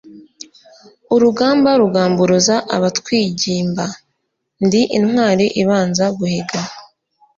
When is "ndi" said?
4.65-4.81